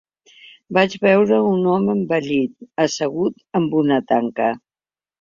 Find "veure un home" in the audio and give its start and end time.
1.03-1.95